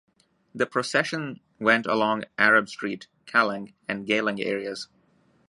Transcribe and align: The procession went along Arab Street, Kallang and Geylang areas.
The 0.55 0.65
procession 0.65 1.41
went 1.59 1.85
along 1.85 2.23
Arab 2.35 2.69
Street, 2.69 3.05
Kallang 3.27 3.73
and 3.87 4.07
Geylang 4.07 4.43
areas. 4.43 4.87